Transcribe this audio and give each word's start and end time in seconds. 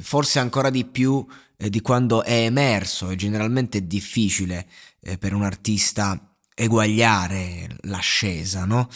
Forse 0.00 0.38
ancora 0.38 0.70
di 0.70 0.84
più 0.84 1.24
eh, 1.56 1.70
di 1.70 1.80
quando 1.80 2.22
è 2.22 2.44
emerso, 2.44 3.10
è 3.10 3.14
generalmente 3.14 3.86
difficile 3.86 4.66
eh, 5.00 5.18
per 5.18 5.34
un 5.34 5.42
artista 5.42 6.34
eguagliare 6.54 7.76
l'ascesa, 7.82 8.64
no? 8.64 8.88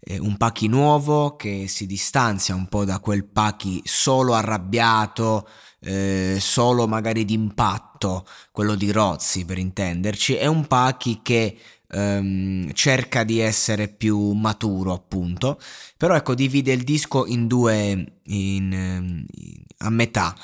Eh, 0.00 0.18
un 0.18 0.36
Pachi 0.36 0.68
nuovo 0.68 1.36
che 1.36 1.66
si 1.66 1.86
distanzia 1.86 2.54
un 2.54 2.68
po' 2.68 2.84
da 2.84 3.00
quel 3.00 3.24
Pachi 3.24 3.80
solo 3.84 4.34
arrabbiato, 4.34 5.48
eh, 5.80 6.38
solo 6.40 6.86
magari 6.86 7.24
d'impatto, 7.24 8.26
quello 8.50 8.74
di 8.74 8.90
Rozzi 8.90 9.44
per 9.44 9.58
intenderci, 9.58 10.34
è 10.34 10.46
un 10.46 10.66
Pachi 10.66 11.20
che 11.22 11.58
ehm, 11.88 12.72
cerca 12.72 13.24
di 13.24 13.38
essere 13.40 13.88
più 13.88 14.32
maturo 14.32 14.92
appunto, 14.92 15.60
però 15.96 16.14
ecco 16.14 16.34
divide 16.34 16.72
il 16.72 16.82
disco 16.84 17.26
in 17.26 17.46
due, 17.46 18.18
in, 18.24 18.72
in, 18.72 19.64
a 19.78 19.90
metà 19.90 20.34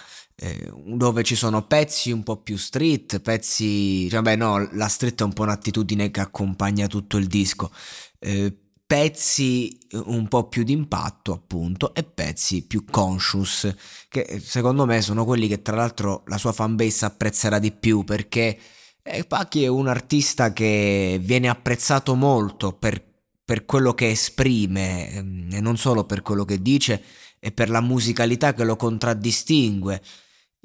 eh, 0.43 0.73
dove 0.87 1.23
ci 1.23 1.37
sono 1.37 1.67
pezzi 1.67 2.11
un 2.11 2.23
po' 2.23 2.39
più 2.39 2.57
street, 2.57 3.21
pezzi, 3.21 4.09
cioè, 4.09 4.21
vabbè 4.21 4.37
no, 4.37 4.69
la 4.73 4.89
street 4.89 5.21
è 5.21 5.25
un 5.25 5.33
po' 5.33 5.43
un'attitudine 5.43 6.11
che 6.11 6.21
accompagna 6.21 6.87
tutto 6.89 7.17
il 7.17 7.27
disco, 7.27 7.71
eh, 8.19 8.53
pezzi 8.93 9.79
un 10.05 10.29
po' 10.29 10.49
più 10.49 10.65
d'impatto 10.65 11.33
appunto 11.33 11.95
e 11.95 12.03
pezzi 12.03 12.67
più 12.67 12.85
conscious 12.85 13.75
che 14.07 14.39
secondo 14.39 14.85
me 14.85 15.01
sono 15.01 15.25
quelli 15.25 15.49
che 15.49 15.63
tra 15.63 15.77
l'altro 15.77 16.25
la 16.27 16.37
sua 16.37 16.53
fanbase 16.53 17.07
apprezzerà 17.07 17.59
di 17.59 17.73
più 17.73 18.05
perché 18.05 18.59
eh, 19.03 19.25
Pacchi 19.25 19.63
è 19.63 19.67
un 19.69 19.89
artista 19.89 20.53
che 20.53 21.19
viene 21.23 21.49
apprezzato 21.49 22.15
molto 22.15 22.75
per, 22.75 23.03
per 23.43 23.65
quello 23.65 23.95
che 23.95 24.11
esprime 24.11 25.11
ehm, 25.11 25.49
e 25.53 25.61
non 25.63 25.79
solo 25.79 26.05
per 26.05 26.21
quello 26.21 26.45
che 26.45 26.61
dice 26.61 27.03
e 27.39 27.51
per 27.51 27.71
la 27.71 27.81
musicalità 27.81 28.53
che 28.53 28.65
lo 28.65 28.77
contraddistingue. 28.77 30.03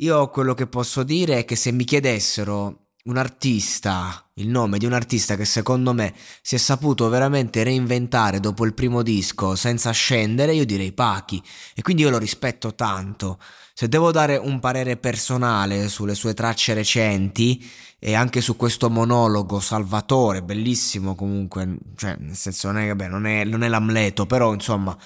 Io 0.01 0.29
quello 0.31 0.53
che 0.53 0.67
posso 0.67 1.03
dire 1.03 1.39
è 1.39 1.45
che 1.45 1.55
se 1.55 1.71
mi 1.71 1.85
chiedessero 1.85 2.86
un 3.07 3.17
artista, 3.17 4.23
il 4.35 4.47
nome 4.49 4.77
di 4.77 4.85
un 4.85 4.93
artista 4.93 5.35
che 5.35 5.45
secondo 5.45 5.93
me 5.93 6.13
si 6.41 6.55
è 6.55 6.57
saputo 6.57 7.07
veramente 7.09 7.63
reinventare 7.63 8.39
dopo 8.39 8.65
il 8.65 8.73
primo 8.73 9.01
disco 9.01 9.55
senza 9.55 9.91
scendere, 9.91 10.53
io 10.53 10.65
direi 10.65 10.91
Pachi 10.91 11.41
e 11.73 11.81
quindi 11.81 12.03
io 12.03 12.09
lo 12.09 12.17
rispetto 12.17 12.75
tanto. 12.75 13.39
Se 13.73 13.87
devo 13.87 14.11
dare 14.11 14.37
un 14.37 14.59
parere 14.59 14.97
personale 14.97 15.87
sulle 15.87 16.15
sue 16.15 16.33
tracce 16.33 16.73
recenti 16.73 17.65
e 17.99 18.13
anche 18.13 18.41
su 18.41 18.55
questo 18.55 18.89
monologo 18.89 19.59
Salvatore, 19.59 20.43
bellissimo 20.43 21.15
comunque, 21.15 21.77
cioè 21.95 22.15
nel 22.19 22.35
senso 22.35 22.71
non 22.71 22.81
è, 22.81 22.87
vabbè, 22.87 23.07
non 23.07 23.25
è, 23.25 23.43
non 23.43 23.63
è 23.63 23.67
l'Amleto, 23.67 24.25
però 24.25 24.53
insomma 24.53 24.97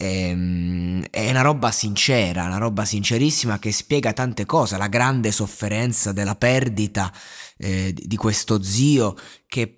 Ehm, 0.00 1.02
è 1.10 1.28
una 1.28 1.40
roba 1.40 1.72
sincera, 1.72 2.44
una 2.44 2.58
roba 2.58 2.84
sincerissima 2.84 3.58
che 3.58 3.72
spiega 3.72 4.12
tante 4.12 4.46
cose, 4.46 4.76
la 4.76 4.86
grande 4.86 5.32
sofferenza 5.32 6.12
della 6.12 6.36
perdita 6.36 7.12
eh, 7.56 7.92
di 7.92 8.16
questo 8.16 8.62
zio 8.62 9.16
che 9.48 9.77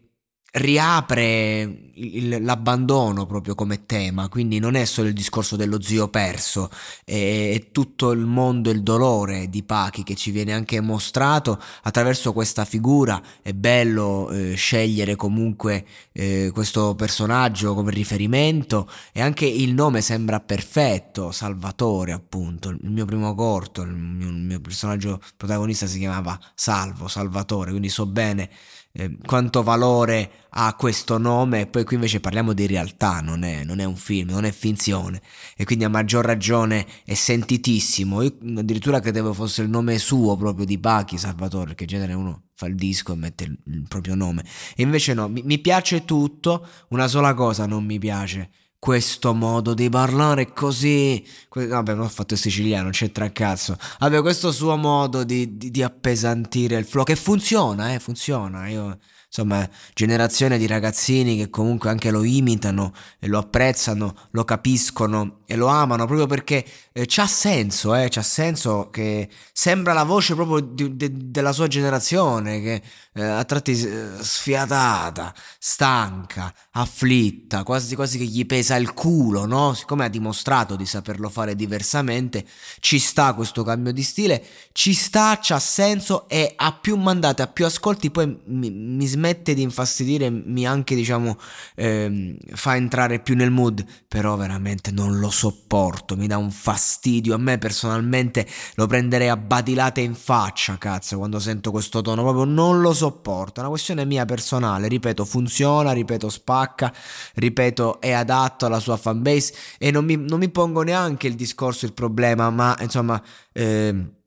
riapre 0.53 1.91
il, 1.95 2.43
l'abbandono 2.43 3.27
proprio 3.27 3.55
come 3.55 3.87
tema, 3.87 4.29
quindi 4.29 4.59
non 4.59 4.75
è 4.75 4.85
solo 4.85 5.09
il 5.09 5.15
discorso 5.15 5.57
dello 5.57 5.81
zio 5.81 6.09
perso, 6.09 6.71
è, 7.05 7.53
è 7.55 7.71
tutto 7.71 8.11
il 8.11 8.21
mondo, 8.21 8.71
il 8.71 8.83
dolore 8.83 9.49
di 9.49 9.63
Pachi 9.63 10.03
che 10.03 10.15
ci 10.15 10.31
viene 10.31 10.53
anche 10.53 10.81
mostrato 10.81 11.61
attraverso 11.83 12.33
questa 12.33 12.65
figura. 12.65 13.21
È 13.43 13.53
bello 13.53 14.31
eh, 14.31 14.55
scegliere 14.55 15.17
comunque 15.17 15.85
eh, 16.13 16.51
questo 16.53 16.95
personaggio 16.95 17.75
come 17.75 17.93
riferimento 17.93 18.89
e 19.13 19.21
anche 19.21 19.47
il 19.47 19.73
nome 19.75 20.01
sembra 20.01 20.41
perfetto, 20.41 21.31
Salvatore 21.31 22.13
appunto, 22.13 22.71
il 22.71 22.79
mio 22.83 23.05
primo 23.05 23.35
corto, 23.35 23.83
il 23.83 23.95
mio, 23.95 24.29
il 24.29 24.35
mio 24.35 24.61
personaggio 24.61 25.21
protagonista 25.37 25.87
si 25.87 25.99
chiamava 25.99 26.39
Salvo, 26.55 27.09
Salvatore, 27.09 27.71
quindi 27.71 27.89
so 27.89 28.07
bene 28.07 28.51
eh, 28.93 29.17
quanto 29.25 29.63
valore 29.63 30.31
ha 30.51 30.75
questo 30.75 31.19
nome, 31.19 31.61
e 31.61 31.67
poi 31.67 31.85
qui 31.85 31.95
invece 31.95 32.21
parliamo 32.21 32.53
di 32.53 32.67
realtà, 32.67 33.21
non 33.21 33.45
è, 33.45 33.65
non 33.65 33.79
è, 33.79 33.85
un 33.85 33.97
film, 33.97 34.31
non 34.31 34.45
è 34.45 34.51
finzione, 34.51 35.21
e 35.57 35.65
quindi 35.65 35.85
a 35.85 35.89
maggior 35.89 36.25
ragione 36.25 36.87
è 37.05 37.15
sentitissimo. 37.15 38.23
Io 38.23 38.37
addirittura 38.57 39.01
credevo 39.01 39.33
fosse 39.33 39.63
il 39.63 39.69
nome 39.69 39.99
suo 39.99 40.37
proprio 40.37 40.67
di 40.67 40.79
Bachi 40.79 41.19
Salvatore, 41.19 41.67
perché 41.67 41.85
in 41.85 41.91
genere 41.91 42.15
uno 42.15 42.49
fa 42.55 42.67
il 42.67 42.75
disco 42.75 43.13
e 43.13 43.17
mette 43.17 43.45
il, 43.45 43.59
il 43.67 43.85
proprio 43.89 44.15
nome, 44.15 44.45
e 44.75 44.83
invece 44.83 45.15
no, 45.15 45.29
mi, 45.29 45.43
mi 45.45 45.59
piace 45.59 46.05
tutto, 46.05 46.67
una 46.89 47.07
sola 47.07 47.35
cosa 47.35 47.67
non 47.67 47.85
mi 47.85 47.99
piace 47.99 48.51
questo 48.81 49.35
modo 49.35 49.75
di 49.75 49.89
parlare 49.89 50.53
così. 50.53 51.25
Vabbè, 51.53 51.95
non 51.95 52.07
ho 52.07 52.09
fatto 52.09 52.35
il 52.35 52.41
siciliano, 52.41 52.91
c'entra 52.91 53.27
il 53.27 53.33
cazzo. 53.33 53.77
Vabbè, 54.01 54.23
questo 54.23 54.51
suo 54.51 54.77
modo 54.77 55.23
di, 55.23 55.57
di, 55.57 55.71
di 55.71 55.83
appesantire 55.83 56.77
il 56.77 56.87
flow, 56.87 57.05
che 57.05 57.15
funziona, 57.15 57.93
eh, 57.93 58.01
funziona. 58.01 58.67
Io 58.69 58.99
insomma, 59.27 59.69
generazione 59.95 60.59
di 60.59 60.67
ragazzini 60.67 61.37
che 61.37 61.51
comunque 61.51 61.91
anche 61.91 62.11
lo 62.11 62.25
imitano 62.25 62.93
e 63.21 63.29
lo 63.29 63.39
apprezzano, 63.39 64.15
lo 64.31 64.45
capiscono 64.45 65.40
e 65.51 65.57
lo 65.57 65.67
amano 65.67 66.07
proprio 66.07 66.29
perché 66.29 66.65
eh, 66.93 67.07
c'ha 67.09 67.27
senso, 67.27 67.93
eh, 67.97 68.07
c'ha 68.09 68.23
senso 68.23 68.89
che 68.89 69.29
sembra 69.53 69.93
la 69.93 70.05
voce 70.05 70.37
proprio 70.37 70.61
di, 70.61 70.97
de, 70.97 71.11
della 71.13 71.51
sua 71.51 71.67
generazione, 71.67 72.61
che 72.61 72.83
eh, 73.15 73.23
a 73.25 73.45
tratti 73.45 73.73
eh, 73.73 74.11
sfiatata, 74.21 75.35
stanca, 75.59 76.55
afflitta, 76.71 77.65
quasi 77.65 77.97
quasi 77.97 78.19
che 78.19 78.27
gli 78.27 78.47
pesa 78.47 78.77
il 78.77 78.93
culo, 78.93 79.45
no? 79.45 79.75
Siccome 79.75 80.05
ha 80.05 80.09
dimostrato 80.09 80.77
di 80.77 80.87
saperlo 80.87 81.29
fare 81.29 81.57
diversamente, 81.57 82.45
ci 82.79 83.01
sta 83.01 83.35
questo 83.35 83.65
cambio 83.65 83.93
di 83.93 84.05
stile, 84.05 84.45
ci 84.71 84.95
sta, 84.95 85.41
c'ha 85.43 85.59
senso 85.59 86.29
e 86.29 86.53
a 86.55 86.73
più 86.75 86.95
mandate, 86.95 87.43
a 87.43 87.49
più 87.49 87.65
ascolti, 87.65 88.13
poi 88.13 88.39
mi, 88.47 88.71
mi 88.71 89.07
smette 89.07 89.55
di 89.55 89.63
infastidire, 89.63 90.31
mi 90.31 90.65
anche 90.65 90.95
diciamo 90.95 91.37
eh, 91.75 92.39
fa 92.53 92.77
entrare 92.77 93.19
più 93.19 93.35
nel 93.35 93.51
mood, 93.51 93.85
però 94.07 94.37
veramente 94.37 94.93
non 94.93 95.19
lo 95.19 95.31
sopporto, 95.41 96.17
mi 96.17 96.27
dà 96.27 96.37
un 96.37 96.51
fastidio, 96.51 97.35
a 97.35 97.39
me 97.39 97.57
personalmente 97.57 98.47
lo 98.75 98.87
prenderei 98.87 99.31
a 99.31 99.39
badilate 99.39 100.03
in 100.03 100.15
faccia, 100.15 100.77
cazzo, 100.77 101.17
quando 101.17 101.39
sento 101.39 101.71
questo 101.71 102.03
tono, 102.03 102.21
proprio 102.21 102.45
non 102.45 102.83
lo 102.83 102.93
sopporto, 102.93 103.57
è 103.57 103.61
una 103.61 103.71
questione 103.71 104.05
mia 104.05 104.27
personale, 104.27 104.87
ripeto, 104.87 105.25
funziona, 105.25 105.93
ripeto, 105.93 106.29
spacca, 106.29 106.93
ripeto, 107.37 108.03
è 108.03 108.11
adatto 108.13 108.67
alla 108.67 108.81
sua 108.81 108.99
fanbase 108.99 109.55
e 109.79 109.91
non 109.91 110.05
mi, 110.05 110.17
non 110.17 110.41
mi 110.41 110.51
pongo 110.51 110.83
neanche 110.83 111.27
il 111.27 111.37
discorso, 111.37 111.87
il 111.87 111.95
problema, 111.95 112.51
ma 112.51 112.77
insomma... 112.81 113.23
Eh, 113.53 114.19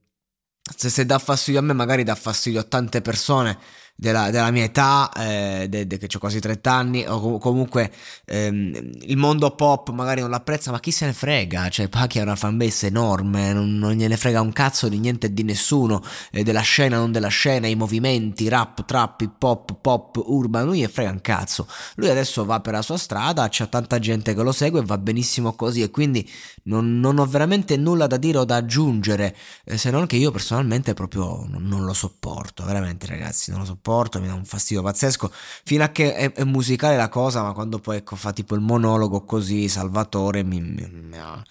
se, 0.76 0.90
se 0.90 1.06
dà 1.06 1.20
fastidio 1.20 1.60
a 1.60 1.64
me, 1.64 1.74
magari 1.74 2.04
dà 2.04 2.16
fastidio 2.16 2.62
a 2.62 2.64
tante 2.64 3.02
persone 3.02 3.60
della, 3.96 4.32
della 4.32 4.52
mia 4.52 4.64
età, 4.64 5.12
eh, 5.16 5.68
de, 5.70 5.86
de, 5.88 5.98
che 5.98 6.08
ho 6.14 6.20
quasi 6.20 6.40
30 6.40 6.72
anni, 6.72 7.06
o 7.08 7.38
comunque 7.38 7.92
ehm, 8.26 8.92
il 9.02 9.18
mondo 9.18 9.52
pop 9.52 9.92
magari 9.92 10.22
non 10.22 10.30
l'apprezza, 10.30 10.72
ma 10.72 10.80
chi 10.80 10.92
se 10.92 11.06
ne 11.06 11.14
frega? 11.14 11.70
Cioè, 11.70 11.88
Pachi 11.90 12.20
ha 12.20 12.24
una 12.24 12.36
fanbase 12.36 12.88
enorme, 12.88 13.54
non, 13.54 13.78
non 13.78 13.94
gliene 13.94 14.18
frega 14.18 14.42
un 14.42 14.52
cazzo 14.52 14.90
di 14.90 15.00
niente 15.00 15.28
e 15.28 15.34
di 15.34 15.44
nessuno, 15.44 16.02
eh, 16.32 16.44
della 16.44 16.62
scena, 16.62 16.98
non 16.98 17.12
della 17.12 17.28
scena, 17.28 17.68
i 17.68 17.76
movimenti, 17.76 18.50
rap, 18.50 18.84
trap, 18.86 19.22
hip 19.22 19.42
hop, 19.42 19.76
pop, 19.80 20.22
urban, 20.26 20.66
lui 20.66 20.82
gli 20.82 20.88
frega 20.88 21.12
un 21.12 21.22
cazzo. 21.22 21.68
Lui 21.96 22.10
adesso 22.10 22.46
va 22.46 22.60
per 22.60 22.74
la 22.74 22.82
sua 22.82 22.98
strada, 22.98 23.48
c'è 23.48 23.70
tanta 23.70 24.00
gente 24.00 24.34
che 24.34 24.42
lo 24.42 24.52
segue 24.52 24.82
e 24.82 24.86
va 24.86 24.98
benissimo 24.98 25.54
così 25.54 25.82
e 25.82 25.90
quindi 25.90 26.30
non, 26.64 27.00
non 27.00 27.20
ho 27.20 27.26
veramente 27.26 27.78
nulla 27.78 28.08
da 28.08 28.18
dire 28.18 28.40
o 28.40 28.46
da 28.46 28.58
aggiungere, 28.58 29.36
eh, 29.66 29.78
se 29.78 29.92
non 29.92 30.08
che 30.08 30.16
io 30.18 30.32
personalmente 30.32 30.94
proprio 30.94 31.46
non, 31.48 31.64
non 31.64 31.86
lo 31.86 31.94
sopporto, 31.94 32.66
veramente 32.66 33.06
ragazzi, 33.06 33.52
non 33.52 33.62
lo 33.62 33.66
sopporto 33.66 33.83
sopporto, 33.84 34.22
mi 34.22 34.28
dà 34.28 34.34
un 34.34 34.46
fastidio 34.46 34.82
pazzesco, 34.82 35.30
fino 35.64 35.84
a 35.84 35.90
che 35.90 36.16
è, 36.16 36.32
è 36.32 36.44
musicale 36.46 36.96
la 36.96 37.10
cosa, 37.10 37.44
ma 37.44 37.52
quando 37.52 37.80
poi 37.80 37.98
ecco, 37.98 38.16
fa 38.16 38.32
tipo 38.32 38.56
il 38.56 38.62
monologo 38.62 39.26
così, 39.26 39.68
Salvatore, 39.68 40.44
mi, 40.44 40.62
mi, 40.62 40.88
mi 40.90 41.18
ha... 41.18 41.44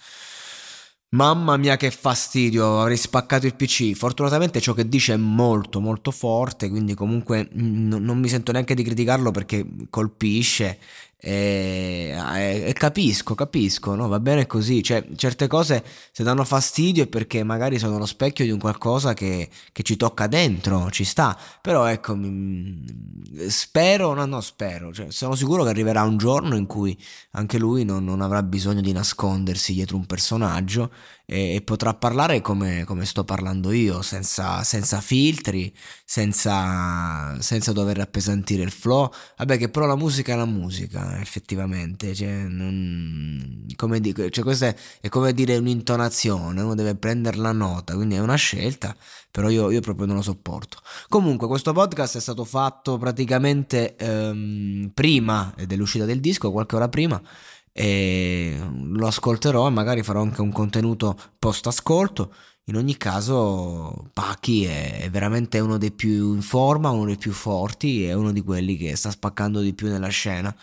Mamma 1.13 1.57
mia 1.57 1.77
che 1.77 1.91
fastidio, 1.91 2.81
avrei 2.81 2.97
spaccato 2.97 3.45
il 3.45 3.53
PC. 3.53 3.93
Fortunatamente 3.93 4.59
ciò 4.59 4.73
che 4.73 4.89
dice 4.89 5.13
è 5.13 5.17
molto 5.17 5.79
molto 5.79 6.09
forte, 6.09 6.69
quindi 6.69 6.95
comunque 6.95 7.49
n- 7.53 7.97
non 7.99 8.17
mi 8.19 8.27
sento 8.27 8.51
neanche 8.51 8.73
di 8.73 8.81
criticarlo 8.81 9.29
perché 9.29 9.63
colpisce 9.91 10.79
e, 11.25 12.13
e, 12.35 12.63
e, 12.67 12.73
capisco, 12.73 13.33
capisco, 13.33 13.95
no? 13.95 14.09
va 14.09 14.19
bene 14.19 14.45
così. 14.45 14.83
Cioè, 14.83 15.05
certe 15.15 15.47
cose 15.47 15.81
se 16.11 16.21
danno 16.21 16.43
fastidio 16.43 17.03
è 17.03 17.07
perché 17.07 17.43
magari 17.43 17.79
sono 17.79 17.97
lo 17.97 18.05
specchio 18.05 18.43
di 18.43 18.51
un 18.51 18.59
qualcosa 18.59 19.13
che, 19.13 19.49
che 19.71 19.83
ci 19.83 19.95
tocca 19.95 20.27
dentro, 20.27 20.89
ci 20.91 21.05
sta. 21.05 21.37
Però 21.61 21.85
ecco, 21.85 22.13
mi, 22.15 22.83
spero, 23.47 24.13
no, 24.13 24.25
no, 24.25 24.41
spero, 24.41 24.91
cioè, 24.91 25.11
sono 25.11 25.35
sicuro 25.35 25.63
che 25.63 25.69
arriverà 25.69 26.03
un 26.03 26.17
giorno 26.17 26.57
in 26.57 26.65
cui 26.65 26.97
anche 27.31 27.57
lui 27.57 27.85
non, 27.85 28.03
non 28.03 28.19
avrà 28.19 28.43
bisogno 28.43 28.81
di 28.81 28.91
nascondersi 28.91 29.71
dietro 29.73 29.95
un 29.95 30.05
personaggio 30.05 30.91
e, 31.25 31.55
e 31.55 31.61
potrà 31.61 31.93
parlare 31.93 32.41
come, 32.41 32.83
come, 32.85 33.05
sto 33.05 33.23
parlando 33.23 33.71
io, 33.71 34.01
senza, 34.01 34.63
senza 34.63 35.01
filtri, 35.01 35.73
senza, 36.05 37.35
senza, 37.41 37.71
dover 37.71 37.99
appesantire 37.99 38.63
il 38.63 38.71
flow. 38.71 39.09
Vabbè, 39.37 39.57
che 39.57 39.69
però 39.69 39.85
la 39.85 39.95
musica 39.95 40.33
è 40.33 40.35
la 40.35 40.45
musica, 40.45 41.19
effettivamente. 41.19 42.13
Cioè, 42.13 42.43
non, 42.47 43.65
come 43.75 43.99
dico, 43.99 44.29
cioè 44.29 44.43
questa 44.43 44.67
è, 44.67 44.75
è, 45.01 45.09
come 45.09 45.33
dire 45.33 45.57
un'intonazione, 45.57 46.61
uno 46.61 46.75
deve 46.75 46.95
prendere 46.95 47.37
la 47.37 47.51
nota, 47.51 47.95
quindi 47.95 48.15
è 48.15 48.19
una 48.19 48.35
scelta, 48.35 48.95
però 49.31 49.49
io, 49.49 49.71
io 49.71 49.81
proprio 49.81 50.05
non 50.05 50.17
lo 50.17 50.21
sopporto. 50.21 50.77
Comunque, 51.07 51.47
questo 51.47 51.73
podcast 51.73 52.17
è 52.17 52.21
stato 52.21 52.43
fatto 52.43 52.97
praticamente 52.97 53.95
ehm, 53.95 54.91
prima 54.93 55.53
dell'uscita 55.65 56.05
del 56.05 56.19
disco, 56.19 56.51
qualche 56.51 56.75
ora 56.75 56.89
prima 56.89 57.21
e 57.73 58.57
lo 58.91 59.07
ascolterò 59.07 59.67
e 59.67 59.71
magari 59.71 60.03
farò 60.03 60.21
anche 60.21 60.41
un 60.41 60.51
contenuto 60.51 61.17
post 61.39 61.67
ascolto. 61.67 62.33
In 62.65 62.77
ogni 62.77 62.95
caso, 62.95 64.09
Pachi 64.13 64.63
è 64.63 65.09
veramente 65.11 65.59
uno 65.59 65.77
dei 65.77 65.91
più 65.91 66.33
in 66.33 66.41
forma, 66.41 66.91
uno 66.91 67.07
dei 67.07 67.17
più 67.17 67.33
forti, 67.33 68.05
è 68.05 68.13
uno 68.13 68.31
di 68.31 68.41
quelli 68.41 68.77
che 68.77 68.95
sta 68.95 69.11
spaccando 69.11 69.59
di 69.59 69.73
più 69.73 69.87
nella 69.89 70.07
scena. 70.07 70.55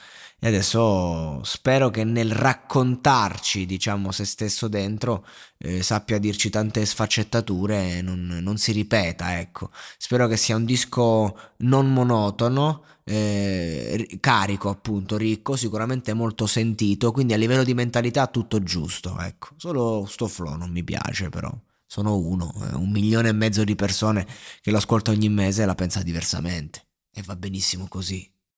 E 0.42 0.48
adesso 0.48 1.44
spero 1.44 1.90
che 1.90 2.02
nel 2.02 2.32
raccontarci, 2.32 3.66
diciamo, 3.66 4.10
se 4.10 4.24
stesso 4.24 4.68
dentro, 4.68 5.26
eh, 5.58 5.82
sappia 5.82 6.18
dirci 6.18 6.48
tante 6.48 6.86
sfaccettature 6.86 7.98
e 7.98 8.02
non, 8.02 8.38
non, 8.40 8.56
si 8.56 8.72
ripeta, 8.72 9.38
ecco. 9.38 9.70
Spero 9.98 10.26
che 10.28 10.38
sia 10.38 10.56
un 10.56 10.64
disco 10.64 11.38
non 11.58 11.92
monotono, 11.92 12.84
eh, 13.04 14.16
carico, 14.18 14.70
appunto, 14.70 15.18
ricco, 15.18 15.56
sicuramente 15.56 16.14
molto 16.14 16.46
sentito, 16.46 17.12
quindi 17.12 17.34
a 17.34 17.36
livello 17.36 17.62
di 17.62 17.74
mentalità 17.74 18.26
tutto 18.26 18.62
giusto, 18.62 19.18
ecco. 19.20 19.48
Solo 19.58 20.06
sto 20.08 20.26
flow 20.26 20.56
non 20.56 20.70
mi 20.70 20.82
piace, 20.82 21.28
però. 21.28 21.52
Sono 21.84 22.16
uno, 22.16 22.50
eh, 22.62 22.76
un 22.76 22.90
milione 22.90 23.28
e 23.28 23.32
mezzo 23.32 23.62
di 23.62 23.74
persone 23.74 24.26
che 24.62 24.70
lo 24.70 24.78
ascolta 24.78 25.10
ogni 25.10 25.28
mese 25.28 25.64
e 25.64 25.66
la 25.66 25.74
pensa 25.74 26.02
diversamente. 26.02 26.86
E 27.12 27.22
va 27.26 27.36
benissimo 27.36 27.88
così. 27.88 28.26